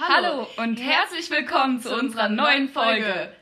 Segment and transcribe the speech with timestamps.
[0.00, 3.32] Hallo und herzlich willkommen zu unserer neuen Folge.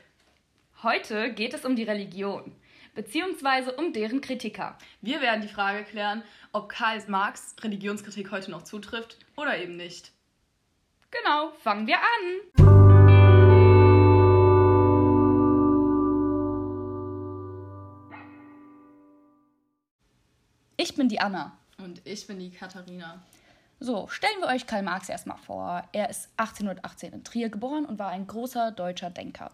[0.81, 2.51] Heute geht es um die Religion,
[2.95, 4.75] beziehungsweise um deren Kritiker.
[4.99, 6.23] Wir werden die Frage klären,
[6.53, 10.11] ob Karl Marx Religionskritik heute noch zutrifft oder eben nicht.
[11.11, 12.57] Genau, fangen wir an.
[20.75, 21.55] Ich bin die Anna.
[21.77, 23.23] Und ich bin die Katharina.
[23.79, 25.83] So, stellen wir euch Karl Marx erstmal vor.
[25.91, 29.51] Er ist 1818 in Trier geboren und war ein großer deutscher Denker.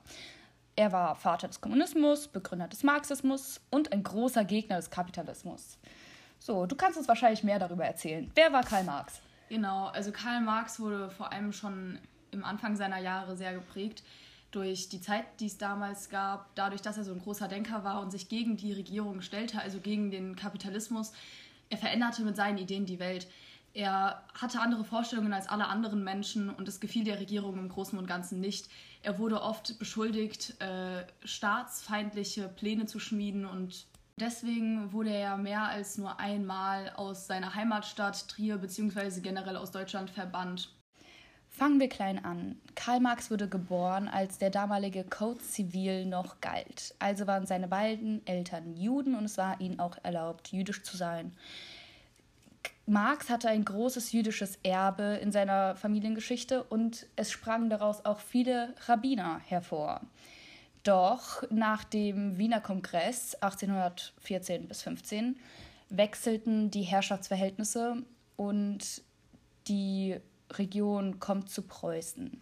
[0.77, 5.77] Er war Vater des Kommunismus, Begründer des Marxismus und ein großer Gegner des Kapitalismus.
[6.39, 8.31] So, du kannst uns wahrscheinlich mehr darüber erzählen.
[8.33, 9.19] Wer war Karl Marx?
[9.49, 11.99] Genau, also Karl Marx wurde vor allem schon
[12.31, 14.03] im Anfang seiner Jahre sehr geprägt
[14.51, 18.01] durch die Zeit, die es damals gab, dadurch, dass er so ein großer Denker war
[18.01, 21.11] und sich gegen die Regierung stellte, also gegen den Kapitalismus.
[21.69, 23.27] Er veränderte mit seinen Ideen die Welt.
[23.73, 27.97] Er hatte andere Vorstellungen als alle anderen Menschen und es gefiel der Regierung im Großen
[27.97, 28.69] und Ganzen nicht.
[29.01, 33.87] Er wurde oft beschuldigt, äh, staatsfeindliche Pläne zu schmieden und
[34.19, 39.21] deswegen wurde er mehr als nur einmal aus seiner Heimatstadt Trier bzw.
[39.21, 40.69] generell aus Deutschland verbannt.
[41.49, 42.59] Fangen wir klein an.
[42.75, 46.95] Karl Marx wurde geboren, als der damalige Code Civil noch galt.
[46.99, 51.35] Also waren seine beiden Eltern Juden und es war ihnen auch erlaubt, jüdisch zu sein.
[52.85, 58.75] Marx hatte ein großes jüdisches Erbe in seiner Familiengeschichte und es sprangen daraus auch viele
[58.87, 60.01] Rabbiner hervor.
[60.83, 65.37] Doch nach dem Wiener Kongress 1814 bis 15
[65.89, 68.03] wechselten die Herrschaftsverhältnisse
[68.35, 69.01] und
[69.67, 70.17] die
[70.51, 72.41] Region kommt zu Preußen.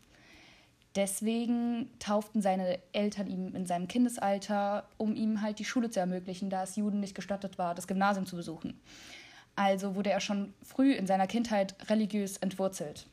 [0.95, 6.49] Deswegen tauften seine Eltern ihn in seinem Kindesalter, um ihm halt die Schule zu ermöglichen,
[6.49, 8.79] da es Juden nicht gestattet war, das Gymnasium zu besuchen.
[9.55, 13.07] Also wurde er schon früh in seiner Kindheit religiös entwurzelt.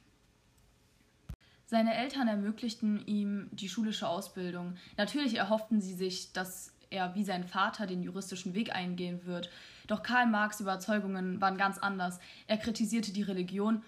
[1.67, 4.77] Seine Eltern ermöglichten ihm die schulische Ausbildung.
[4.97, 9.51] Natürlich erhofften sie sich, dass er wie sein Vater den juristischen Weg eingehen wird.
[9.87, 12.21] Doch Karl Marx Überzeugungen waren ganz anders.
[12.47, 13.83] Er kritisierte die Religion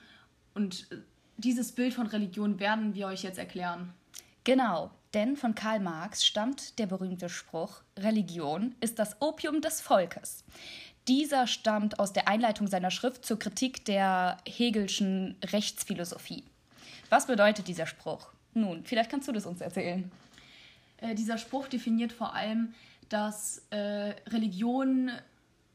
[0.54, 0.88] und
[1.38, 3.94] dieses Bild von Religion werden wir euch jetzt erklären.
[4.44, 10.44] Genau, denn von Karl Marx stammt der berühmte Spruch, Religion ist das Opium des Volkes.
[11.10, 16.44] Dieser stammt aus der Einleitung seiner Schrift zur Kritik der Hegelschen Rechtsphilosophie.
[17.08, 18.28] Was bedeutet dieser Spruch?
[18.54, 20.08] Nun, vielleicht kannst du das uns erzählen.
[20.98, 22.74] Äh, dieser Spruch definiert vor allem,
[23.08, 25.10] dass äh, Religion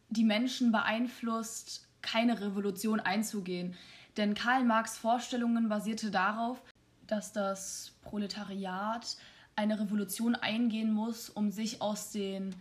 [0.08, 3.76] die Menschen beeinflusst, keine Revolution einzugehen.
[4.16, 6.62] Denn Karl Marx Vorstellungen basierte darauf,
[7.08, 9.18] dass das Proletariat
[9.58, 12.56] eine Revolution eingehen muss, um sich aus den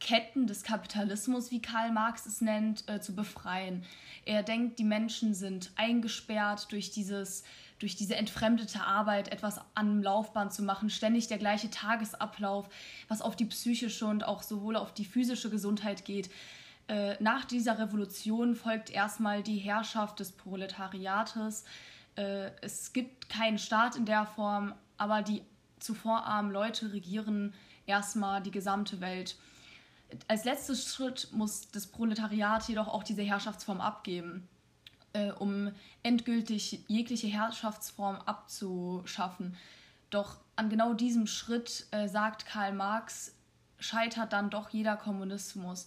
[0.00, 3.84] Ketten des Kapitalismus, wie Karl Marx es nennt, äh, zu befreien.
[4.24, 7.44] Er denkt, die Menschen sind eingesperrt durch dieses
[7.78, 12.68] durch diese entfremdete Arbeit etwas am Laufband zu machen, ständig der gleiche Tagesablauf,
[13.06, 16.28] was auf die psychische und auch sowohl auf die physische Gesundheit geht.
[16.88, 21.64] Äh, nach dieser Revolution folgt erstmal die Herrschaft des Proletariates.
[22.16, 25.42] Äh, es gibt keinen Staat in der Form, aber die
[25.78, 27.54] zuvor armen Leute regieren
[27.86, 29.36] erstmal die gesamte Welt
[30.26, 34.48] als letzter Schritt muss das Proletariat jedoch auch diese Herrschaftsform abgeben,
[35.12, 35.70] äh, um
[36.02, 39.56] endgültig jegliche Herrschaftsform abzuschaffen.
[40.10, 43.34] Doch an genau diesem Schritt, äh, sagt Karl Marx,
[43.78, 45.86] scheitert dann doch jeder Kommunismus.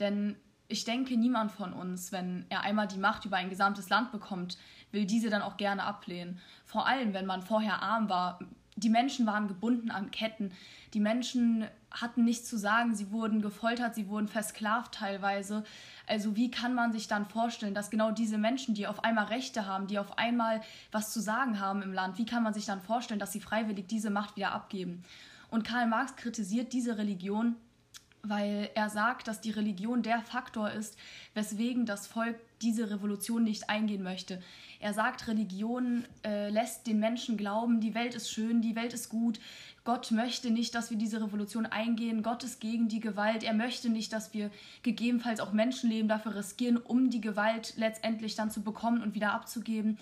[0.00, 0.36] Denn
[0.68, 4.58] ich denke, niemand von uns, wenn er einmal die Macht über ein gesamtes Land bekommt,
[4.92, 6.40] will diese dann auch gerne ablehnen.
[6.64, 8.38] Vor allem, wenn man vorher arm war,
[8.76, 10.52] die Menschen waren gebunden an Ketten.
[10.94, 12.94] Die Menschen hatten nichts zu sagen.
[12.94, 15.64] Sie wurden gefoltert, sie wurden versklavt teilweise.
[16.06, 19.66] Also wie kann man sich dann vorstellen, dass genau diese Menschen, die auf einmal Rechte
[19.66, 20.60] haben, die auf einmal
[20.92, 23.86] was zu sagen haben im Land, wie kann man sich dann vorstellen, dass sie freiwillig
[23.88, 25.04] diese Macht wieder abgeben?
[25.50, 27.56] Und Karl Marx kritisiert diese Religion,
[28.22, 30.98] weil er sagt, dass die Religion der Faktor ist,
[31.34, 34.42] weswegen das Volk diese Revolution nicht eingehen möchte.
[34.80, 39.08] Er sagt, Religion äh, lässt den Menschen glauben, die Welt ist schön, die Welt ist
[39.08, 39.40] gut.
[39.88, 42.22] Gott möchte nicht, dass wir diese Revolution eingehen.
[42.22, 43.42] Gott ist gegen die Gewalt.
[43.42, 44.50] Er möchte nicht, dass wir
[44.82, 49.96] gegebenenfalls auch Menschenleben dafür riskieren, um die Gewalt letztendlich dann zu bekommen und wieder abzugeben.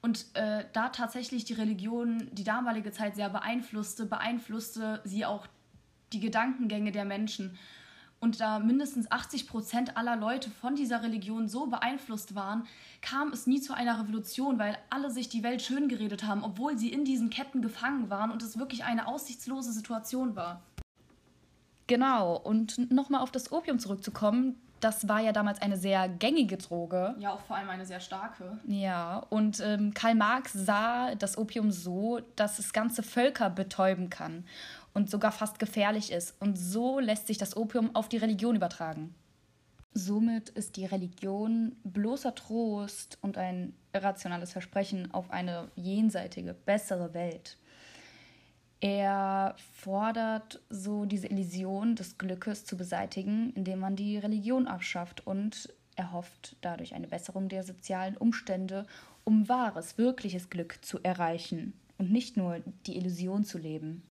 [0.00, 5.46] Und äh, da tatsächlich die Religion die damalige Zeit sehr beeinflusste, beeinflusste sie auch
[6.14, 7.58] die Gedankengänge der Menschen
[8.20, 12.66] und da mindestens 80 Prozent aller Leute von dieser Religion so beeinflusst waren,
[13.00, 16.76] kam es nie zu einer Revolution, weil alle sich die Welt schön geredet haben, obwohl
[16.76, 20.62] sie in diesen Ketten gefangen waren und es wirklich eine aussichtslose Situation war.
[21.86, 27.14] Genau, und nochmal auf das Opium zurückzukommen, das war ja damals eine sehr gängige Droge.
[27.18, 28.58] Ja, auch vor allem eine sehr starke.
[28.66, 34.44] Ja, und ähm, Karl Marx sah das Opium so, dass es ganze Völker betäuben kann
[34.94, 36.34] und sogar fast gefährlich ist.
[36.40, 39.14] Und so lässt sich das Opium auf die Religion übertragen.
[39.94, 47.56] Somit ist die Religion bloßer Trost und ein irrationales Versprechen auf eine jenseitige, bessere Welt.
[48.80, 55.72] Er fordert so diese Illusion des Glückes zu beseitigen, indem man die Religion abschafft und
[55.96, 58.86] erhofft dadurch eine Besserung der sozialen Umstände,
[59.24, 64.02] um wahres, wirkliches Glück zu erreichen und nicht nur die Illusion zu leben.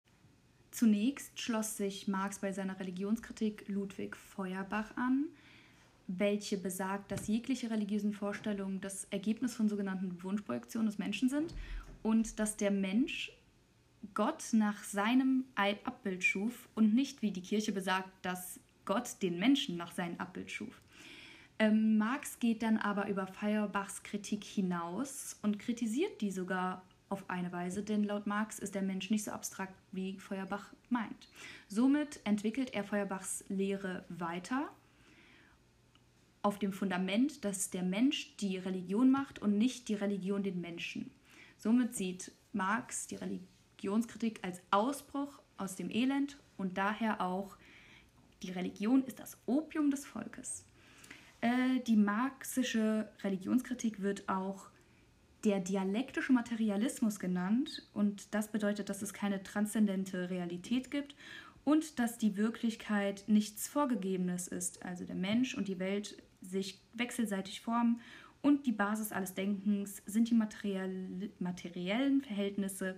[0.73, 5.27] Zunächst schloss sich Marx bei seiner Religionskritik Ludwig Feuerbach an,
[6.09, 11.55] welche besagt, dass jegliche religiösen Vorstellungen das Ergebnis von sogenannten Wunschprojektionen des Menschen sind
[12.03, 13.33] und dass der Mensch
[14.15, 19.77] Gott nach seinem Abbild schuf und nicht, wie die Kirche besagt, dass Gott den Menschen
[19.77, 20.81] nach seinem Abbild schuf.
[21.59, 27.53] Ähm, Marx geht dann aber über Feuerbachs Kritik hinaus und kritisiert die sogar auf eine
[27.53, 31.29] Weise, denn laut Marx ist der Mensch nicht so abstrakt, wie Feuerbach meint.
[31.69, 34.69] Somit entwickelt er Feuerbachs Lehre weiter
[36.43, 41.11] auf dem Fundament, dass der Mensch die Religion macht und nicht die Religion den Menschen.
[41.59, 43.17] Somit sieht Marx die
[43.87, 47.57] Religionskritik als Ausbruch aus dem Elend und daher auch
[48.43, 50.65] die Religion ist das Opium des Volkes.
[51.41, 54.67] Äh, die marxische Religionskritik wird auch
[55.45, 61.15] der dialektische Materialismus genannt und das bedeutet, dass es keine transzendente Realität gibt
[61.65, 64.85] und dass die Wirklichkeit nichts Vorgegebenes ist.
[64.85, 68.01] Also der Mensch und die Welt sich wechselseitig formen
[68.43, 72.97] und die Basis alles Denkens sind die materiell, materiellen Verhältnisse.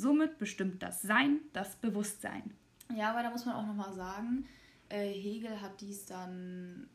[0.00, 2.54] Somit bestimmt das Sein das Bewusstsein.
[2.96, 4.46] Ja, aber da muss man auch nochmal sagen,
[4.88, 6.88] äh, Hegel hat dies dann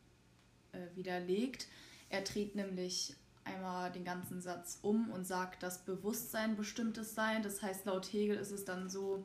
[0.72, 1.68] äh, widerlegt.
[2.10, 3.14] Er dreht nämlich
[3.44, 7.42] einmal den ganzen Satz um und sagt, dass Bewusstsein bestimmtes Sein.
[7.42, 9.24] Das heißt, laut Hegel ist es dann so,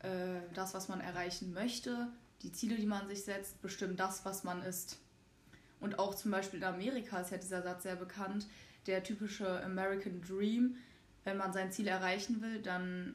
[0.00, 2.08] äh, das, was man erreichen möchte,
[2.42, 4.98] die Ziele, die man sich setzt, bestimmen das, was man ist.
[5.80, 8.46] Und auch zum Beispiel in Amerika ist ja dieser Satz sehr bekannt.
[8.86, 10.76] Der typische American Dream,
[11.24, 13.14] wenn man sein Ziel erreichen will, dann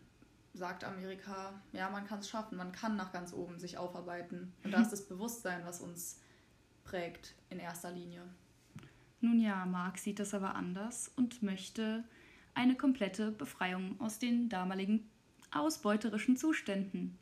[0.54, 4.54] sagt Amerika, ja, man kann es schaffen, man kann nach ganz oben sich aufarbeiten.
[4.64, 6.20] Und da ist das Bewusstsein, was uns
[6.84, 8.24] prägt in erster Linie.
[9.22, 12.04] Nun ja, Marx sieht das aber anders und möchte
[12.54, 15.10] eine komplette Befreiung aus den damaligen
[15.52, 17.18] ausbeuterischen Zuständen.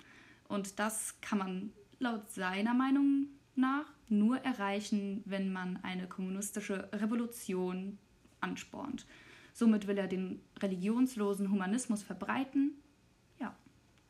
[0.47, 7.97] Und das kann man laut seiner Meinung nach nur erreichen, wenn man eine kommunistische Revolution
[8.39, 9.05] anspornt.
[9.57, 12.75] Somit will er den religionslosen Humanismus verbreiten.
[13.39, 13.57] Ja,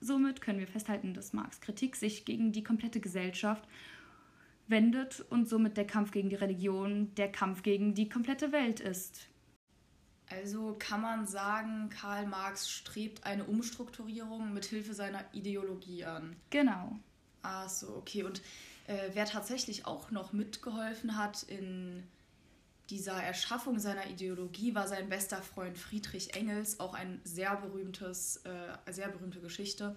[0.02, 3.66] somit können wir festhalten, dass Marx Kritik sich gegen die komplette Gesellschaft
[4.68, 9.30] wendet und somit der Kampf gegen die Religion der Kampf gegen die komplette Welt ist.
[10.30, 16.36] Also kann man sagen, Karl Marx strebt eine Umstrukturierung mit Hilfe seiner Ideologie an.
[16.50, 17.00] Genau.
[17.42, 18.24] Ach so, okay.
[18.24, 18.42] Und
[18.88, 22.04] äh, wer tatsächlich auch noch mitgeholfen hat in
[22.90, 28.92] dieser Erschaffung seiner Ideologie, war sein bester Freund Friedrich Engels, auch ein sehr berühmtes, äh,
[28.92, 29.96] sehr berühmte Geschichte.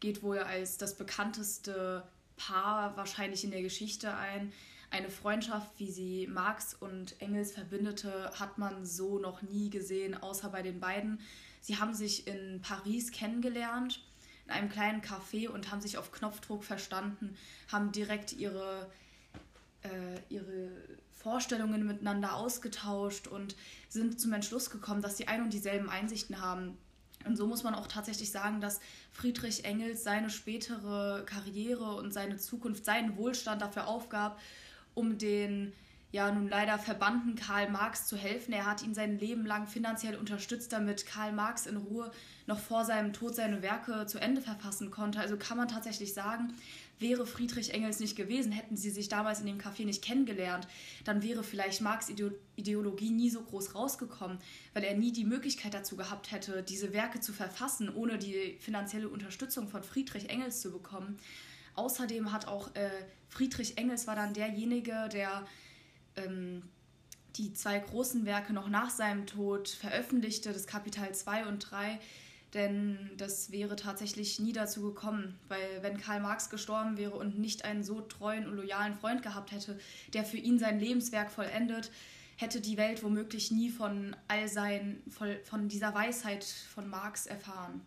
[0.00, 2.04] Geht wohl als das bekannteste
[2.36, 4.52] Paar wahrscheinlich in der Geschichte ein.
[4.90, 10.48] Eine Freundschaft, wie sie Marx und Engels verbindete, hat man so noch nie gesehen, außer
[10.48, 11.20] bei den beiden.
[11.60, 14.02] Sie haben sich in Paris kennengelernt
[14.44, 17.36] in einem kleinen Café und haben sich auf Knopfdruck verstanden,
[17.70, 18.90] haben direkt ihre,
[19.82, 20.70] äh, ihre
[21.12, 23.54] Vorstellungen miteinander ausgetauscht und
[23.88, 26.76] sind zum Entschluss gekommen, dass sie ein und dieselben Einsichten haben.
[27.24, 28.80] Und so muss man auch tatsächlich sagen, dass
[29.12, 34.40] Friedrich Engels seine spätere Karriere und seine Zukunft, seinen Wohlstand dafür aufgab,
[34.94, 35.72] um den
[36.12, 38.52] ja nun leider verbannten Karl Marx zu helfen.
[38.52, 42.12] Er hat ihn sein Leben lang finanziell unterstützt, damit Karl Marx in Ruhe
[42.46, 45.20] noch vor seinem Tod seine Werke zu Ende verfassen konnte.
[45.20, 46.52] Also kann man tatsächlich sagen,
[46.98, 50.68] wäre Friedrich Engels nicht gewesen, hätten sie sich damals in dem Café nicht kennengelernt,
[51.04, 52.10] dann wäre vielleicht Marx
[52.56, 54.38] Ideologie nie so groß rausgekommen,
[54.74, 59.08] weil er nie die Möglichkeit dazu gehabt hätte, diese Werke zu verfassen, ohne die finanzielle
[59.08, 61.18] Unterstützung von Friedrich Engels zu bekommen.
[61.74, 62.90] Außerdem hat auch äh,
[63.28, 65.46] Friedrich Engels war dann derjenige, der
[66.16, 66.62] ähm,
[67.36, 71.98] die zwei großen Werke noch nach seinem Tod veröffentlichte, das Kapital 2 und 3,
[72.54, 77.64] denn das wäre tatsächlich nie dazu gekommen, weil wenn Karl Marx gestorben wäre und nicht
[77.64, 79.78] einen so treuen und loyalen Freund gehabt hätte,
[80.12, 81.90] der für ihn sein Lebenswerk vollendet,
[82.36, 85.02] hätte die Welt womöglich nie von all sein,
[85.44, 87.80] von dieser Weisheit von Marx erfahren.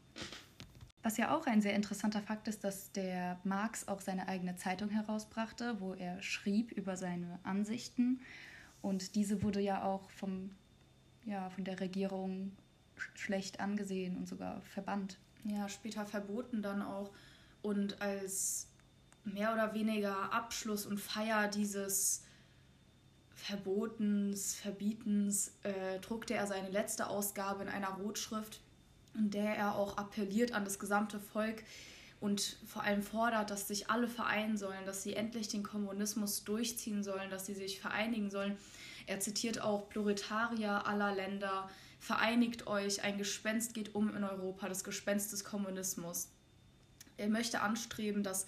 [1.06, 4.90] Was ja auch ein sehr interessanter Fakt ist, dass der Marx auch seine eigene Zeitung
[4.90, 8.22] herausbrachte, wo er schrieb über seine Ansichten.
[8.82, 10.50] Und diese wurde ja auch vom,
[11.24, 12.58] ja, von der Regierung
[13.14, 15.20] schlecht angesehen und sogar verbannt.
[15.44, 17.12] Ja, später verboten dann auch.
[17.62, 18.72] Und als
[19.26, 22.24] mehr oder weniger Abschluss und Feier dieses
[23.30, 28.65] Verbotens, Verbietens, äh, druckte er seine letzte Ausgabe in einer Rotschrift
[29.18, 31.64] in der er auch appelliert an das gesamte Volk
[32.20, 37.04] und vor allem fordert, dass sich alle vereinen sollen, dass sie endlich den Kommunismus durchziehen
[37.04, 38.58] sollen, dass sie sich vereinigen sollen.
[39.06, 41.70] Er zitiert auch Proletarier aller Länder,
[42.00, 46.30] vereinigt euch, ein Gespenst geht um in Europa, das Gespenst des Kommunismus.
[47.18, 48.46] Er möchte anstreben, dass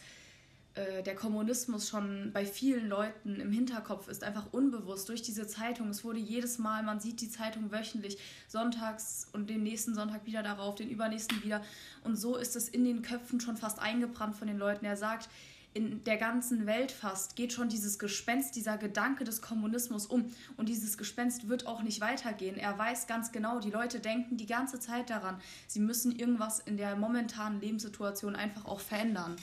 [0.77, 5.89] äh, der Kommunismus schon bei vielen Leuten im Hinterkopf ist, einfach unbewusst durch diese Zeitung.
[5.89, 10.43] Es wurde jedes Mal, man sieht die Zeitung wöchentlich, sonntags und den nächsten Sonntag wieder
[10.43, 11.63] darauf, den übernächsten wieder.
[12.03, 14.85] Und so ist es in den Köpfen schon fast eingebrannt von den Leuten.
[14.85, 15.29] Er sagt,
[15.73, 20.31] in der ganzen Welt fast geht schon dieses Gespenst, dieser Gedanke des Kommunismus um.
[20.57, 22.57] Und dieses Gespenst wird auch nicht weitergehen.
[22.57, 26.77] Er weiß ganz genau, die Leute denken die ganze Zeit daran, sie müssen irgendwas in
[26.77, 29.37] der momentanen Lebenssituation einfach auch verändern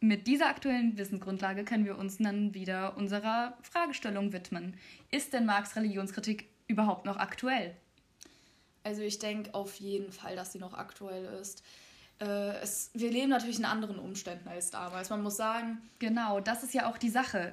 [0.00, 4.74] mit dieser aktuellen Wissensgrundlage können wir uns dann wieder unserer Fragestellung widmen.
[5.10, 7.76] Ist denn Marx Religionskritik überhaupt noch aktuell?
[8.82, 11.62] Also ich denke auf jeden Fall, dass sie noch aktuell ist.
[12.18, 15.10] Äh, es, wir leben natürlich in anderen Umständen als damals.
[15.10, 15.78] Man muss sagen.
[15.98, 17.52] Genau, das ist ja auch die Sache.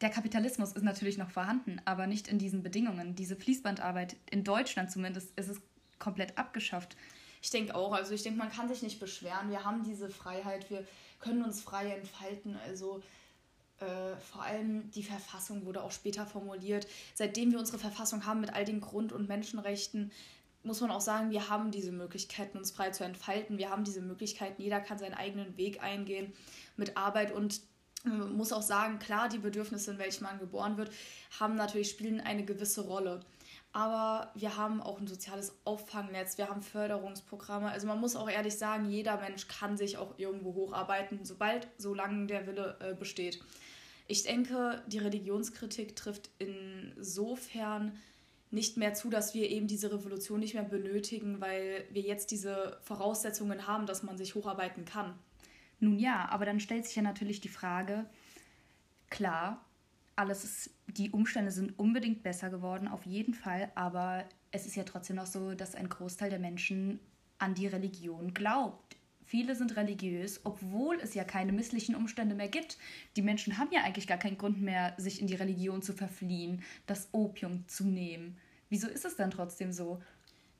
[0.00, 3.16] Der Kapitalismus ist natürlich noch vorhanden, aber nicht in diesen Bedingungen.
[3.16, 5.60] Diese Fließbandarbeit, in Deutschland zumindest, ist es
[5.98, 6.96] komplett abgeschafft.
[7.42, 7.92] Ich denke auch.
[7.92, 9.50] Also ich denke, man kann sich nicht beschweren.
[9.50, 10.70] Wir haben diese Freiheit.
[10.70, 10.84] Wir
[11.18, 12.56] können uns frei entfalten.
[12.66, 13.02] Also
[13.80, 16.86] äh, vor allem die Verfassung wurde auch später formuliert.
[17.14, 20.10] Seitdem wir unsere Verfassung haben mit all den Grund- und Menschenrechten,
[20.64, 23.58] muss man auch sagen, wir haben diese Möglichkeiten, uns frei zu entfalten.
[23.58, 26.32] Wir haben diese Möglichkeiten, jeder kann seinen eigenen Weg eingehen
[26.76, 27.60] mit Arbeit und
[28.04, 30.90] man muss auch sagen, klar, die Bedürfnisse, in welchen man geboren wird,
[31.40, 33.20] haben natürlich spielen eine gewisse Rolle.
[33.72, 37.70] Aber wir haben auch ein soziales Auffangnetz, wir haben Förderungsprogramme.
[37.70, 42.26] Also man muss auch ehrlich sagen, jeder Mensch kann sich auch irgendwo hocharbeiten, sobald, solange
[42.26, 43.40] der Wille äh, besteht.
[44.06, 47.92] Ich denke, die Religionskritik trifft insofern
[48.50, 52.78] nicht mehr zu, dass wir eben diese Revolution nicht mehr benötigen, weil wir jetzt diese
[52.80, 55.14] Voraussetzungen haben, dass man sich hocharbeiten kann.
[55.80, 58.06] Nun ja, aber dann stellt sich ja natürlich die Frage,
[59.10, 59.64] klar,
[60.18, 64.84] alles ist, die Umstände sind unbedingt besser geworden, auf jeden Fall, aber es ist ja
[64.84, 66.98] trotzdem noch so, dass ein Großteil der Menschen
[67.38, 68.96] an die Religion glaubt.
[69.24, 72.78] Viele sind religiös, obwohl es ja keine misslichen Umstände mehr gibt.
[73.16, 76.62] Die Menschen haben ja eigentlich gar keinen Grund mehr, sich in die Religion zu verfliehen,
[76.86, 78.38] das Opium zu nehmen.
[78.70, 80.00] Wieso ist es dann trotzdem so?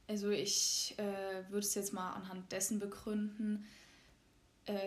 [0.07, 3.65] Also ich äh, würde es jetzt mal anhand dessen begründen,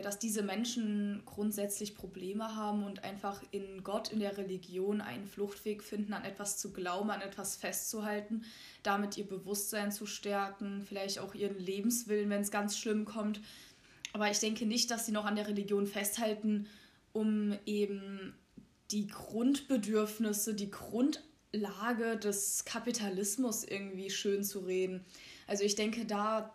[0.03, 5.83] dass diese Menschen grundsätzlich Probleme haben und einfach in Gott, in der Religion einen Fluchtweg
[5.83, 8.43] finden, an etwas zu glauben, an etwas festzuhalten,
[8.83, 13.41] damit ihr Bewusstsein zu stärken, vielleicht auch ihren Lebenswillen, wenn es ganz schlimm kommt.
[14.13, 16.67] Aber ich denke nicht, dass sie noch an der Religion festhalten,
[17.13, 18.33] um eben
[18.91, 25.05] die Grundbedürfnisse, die Grundlage des Kapitalismus irgendwie schön zu reden.
[25.47, 26.53] Also ich denke, da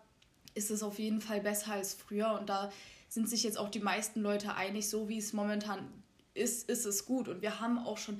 [0.53, 2.71] ist es auf jeden Fall besser als früher und da
[3.17, 5.91] sind sich jetzt auch die meisten Leute einig, so wie es momentan
[6.35, 7.27] ist, ist es gut.
[7.27, 8.19] Und wir haben auch schon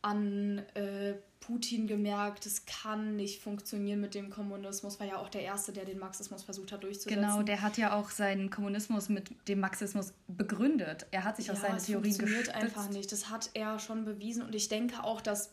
[0.00, 5.42] an äh, Putin gemerkt, es kann nicht funktionieren mit dem Kommunismus, war ja auch der
[5.42, 7.20] Erste, der den Marxismus versucht hat durchzusetzen.
[7.20, 11.04] Genau, der hat ja auch seinen Kommunismus mit dem Marxismus begründet.
[11.10, 12.64] Er hat sich ja, auf seine Theorien funktioniert gestützt.
[12.64, 13.12] einfach nicht.
[13.12, 15.50] Das hat er schon bewiesen und ich denke auch, dass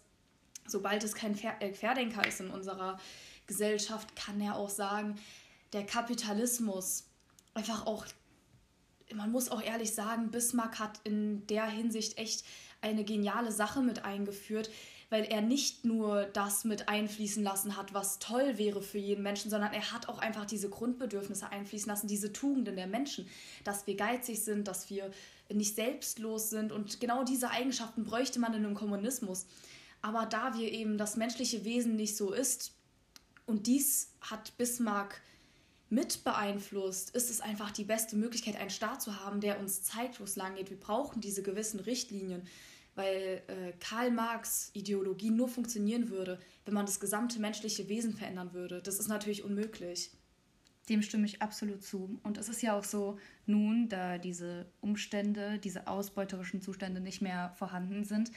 [0.65, 2.97] sobald es kein äh, Querdenker ist in unserer
[3.45, 5.17] Gesellschaft, kann er auch sagen,
[5.73, 7.03] der Kapitalismus
[7.55, 8.05] einfach auch
[9.13, 12.43] man muss auch ehrlich sagen, Bismarck hat in der Hinsicht echt
[12.81, 14.69] eine geniale Sache mit eingeführt,
[15.09, 19.51] weil er nicht nur das mit einfließen lassen hat, was toll wäre für jeden Menschen,
[19.51, 23.27] sondern er hat auch einfach diese Grundbedürfnisse einfließen lassen, diese Tugenden der Menschen,
[23.63, 25.11] dass wir geizig sind, dass wir
[25.53, 29.45] nicht selbstlos sind und genau diese Eigenschaften bräuchte man in einem Kommunismus.
[30.01, 32.73] Aber da wir eben das menschliche Wesen nicht so ist,
[33.45, 35.21] und dies hat Bismarck
[35.89, 40.35] mit beeinflusst, ist es einfach die beste Möglichkeit, einen Staat zu haben, der uns es
[40.35, 40.69] lang geht.
[40.69, 42.43] Wir brauchen diese gewissen Richtlinien,
[42.95, 48.53] weil äh, Karl Marx Ideologie nur funktionieren würde, wenn man das gesamte menschliche Wesen verändern
[48.53, 48.81] würde.
[48.81, 50.11] Das ist natürlich unmöglich.
[50.89, 52.19] Dem stimme ich absolut zu.
[52.23, 57.53] Und es ist ja auch so, nun, da diese Umstände, diese ausbeuterischen Zustände nicht mehr
[57.57, 58.31] vorhanden sind,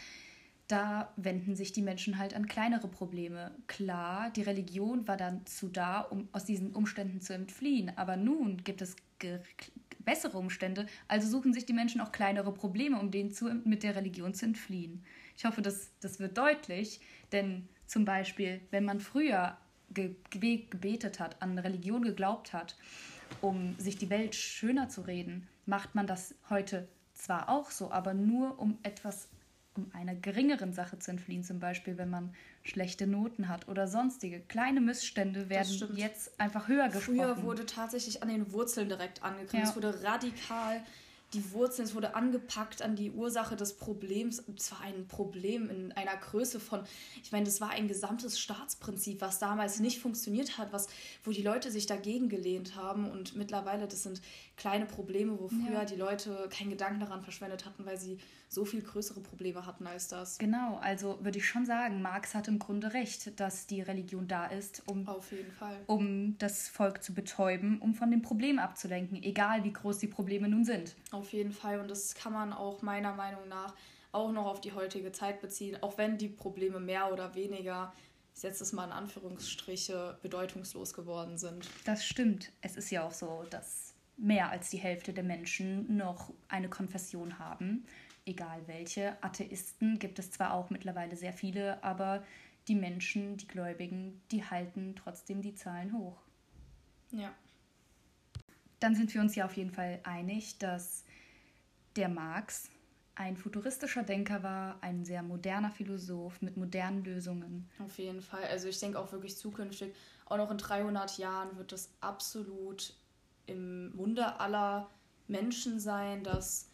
[0.68, 3.52] da wenden sich die Menschen halt an kleinere Probleme.
[3.66, 8.58] Klar, die Religion war dann zu da, um aus diesen Umständen zu entfliehen, aber nun
[8.62, 8.94] gibt es
[9.98, 13.96] bessere Umstände, also suchen sich die Menschen auch kleinere Probleme, um denen zu, mit der
[13.96, 15.02] Religion zu entfliehen.
[15.37, 17.00] Ich hoffe, das, das wird deutlich,
[17.32, 19.56] denn zum Beispiel, wenn man früher
[19.90, 22.76] ge gebetet hat, an Religion geglaubt hat,
[23.40, 28.14] um sich die Welt schöner zu reden, macht man das heute zwar auch so, aber
[28.14, 29.28] nur um etwas
[29.78, 34.40] um einer geringeren Sache zu entfliehen, zum Beispiel wenn man schlechte Noten hat oder sonstige
[34.40, 37.16] kleine Missstände werden jetzt einfach höher gesprochen.
[37.16, 39.61] Früher wurde tatsächlich an den Wurzeln direkt angegriffen.
[39.61, 39.70] Ja.
[39.70, 40.82] Es wurde radikal
[41.35, 44.40] die Wurzeln, es wurde angepackt an die Ursache des Problems.
[44.40, 46.80] Und zwar ein Problem in einer Größe von,
[47.23, 50.88] ich meine, das war ein gesamtes Staatsprinzip, was damals nicht funktioniert hat, was,
[51.25, 53.11] wo die Leute sich dagegen gelehnt haben.
[53.11, 54.23] Und mittlerweile, das sind
[54.58, 55.84] kleine Probleme, wo früher ja.
[55.84, 60.08] die Leute keinen Gedanken daran verschwendet hatten, weil sie so viel größere Probleme hatten als
[60.08, 60.36] das.
[60.38, 64.46] Genau, also würde ich schon sagen, Marx hat im Grunde recht, dass die Religion da
[64.46, 65.76] ist, um, Auf jeden Fall.
[65.86, 70.48] um das Volk zu betäuben, um von dem Problem abzulenken, egal wie groß die Probleme
[70.48, 70.96] nun sind.
[71.12, 73.74] Auf jeden Fall und das kann man auch meiner Meinung nach
[74.10, 77.92] auch noch auf die heutige Zeit beziehen, auch wenn die Probleme mehr oder weniger
[78.34, 81.68] ich setze es mal in Anführungsstriche, bedeutungslos geworden sind.
[81.84, 82.52] Das stimmt.
[82.60, 83.88] Es ist ja auch so, dass
[84.18, 87.87] mehr als die Hälfte der Menschen noch eine Konfession haben
[88.28, 89.22] egal welche.
[89.22, 92.22] Atheisten gibt es zwar auch mittlerweile sehr viele, aber
[92.68, 96.20] die Menschen, die Gläubigen, die halten trotzdem die Zahlen hoch.
[97.10, 97.34] Ja.
[98.78, 101.04] Dann sind wir uns ja auf jeden Fall einig, dass
[101.96, 102.70] der Marx
[103.14, 107.68] ein futuristischer Denker war, ein sehr moderner Philosoph mit modernen Lösungen.
[107.80, 108.44] Auf jeden Fall.
[108.44, 109.92] Also ich denke auch wirklich zukünftig,
[110.26, 112.94] auch noch in 300 Jahren wird es absolut
[113.48, 114.88] im Munde aller
[115.26, 116.68] Menschen sein, dass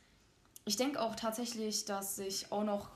[0.64, 2.90] ich denke auch tatsächlich, dass sich auch noch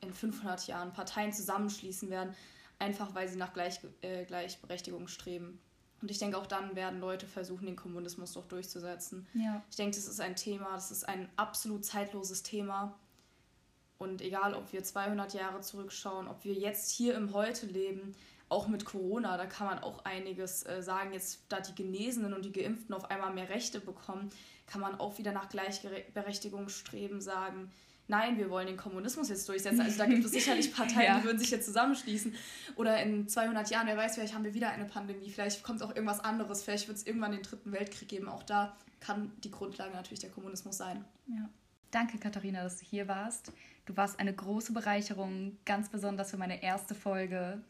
[0.00, 2.34] in 500 Jahren Parteien zusammenschließen werden,
[2.78, 5.58] einfach weil sie nach Gleich, äh, Gleichberechtigung streben.
[6.02, 9.26] Und ich denke, auch dann werden Leute versuchen, den Kommunismus doch durchzusetzen.
[9.34, 9.62] Ja.
[9.70, 12.98] Ich denke, das ist ein Thema, das ist ein absolut zeitloses Thema.
[13.98, 18.16] Und egal, ob wir 200 Jahre zurückschauen, ob wir jetzt hier im Heute leben,
[18.52, 21.12] auch mit Corona, da kann man auch einiges äh, sagen.
[21.12, 24.30] Jetzt, da die Genesenen und die Geimpften auf einmal mehr Rechte bekommen,
[24.66, 27.70] kann man auch wieder nach Gleichberechtigung streben, sagen,
[28.08, 29.80] nein, wir wollen den Kommunismus jetzt durchsetzen.
[29.80, 31.18] Also da gibt es sicherlich Parteien, ja.
[31.18, 32.34] die würden sich jetzt zusammenschließen.
[32.76, 35.90] Oder in 200 Jahren, wer weiß, vielleicht haben wir wieder eine Pandemie, vielleicht kommt auch
[35.90, 38.28] irgendwas anderes, vielleicht wird es irgendwann den dritten Weltkrieg geben.
[38.28, 41.04] Auch da kann die Grundlage natürlich der Kommunismus sein.
[41.26, 41.48] Ja.
[41.90, 43.52] Danke, Katharina, dass du hier warst.
[43.84, 47.60] Du warst eine große Bereicherung, ganz besonders für meine erste Folge.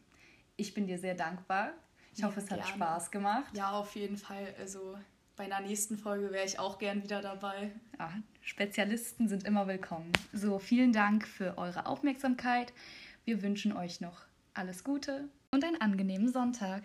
[0.55, 1.71] Ich bin dir sehr dankbar.
[2.15, 2.73] Ich hoffe, es hat gerne.
[2.73, 3.55] Spaß gemacht.
[3.55, 4.53] Ja, auf jeden Fall.
[4.59, 4.95] Also
[5.35, 7.71] bei einer nächsten Folge wäre ich auch gern wieder dabei.
[7.97, 8.11] Ja,
[8.41, 10.11] Spezialisten sind immer willkommen.
[10.31, 12.71] So, vielen Dank für eure Aufmerksamkeit.
[13.25, 16.83] Wir wünschen euch noch alles Gute und einen angenehmen Sonntag.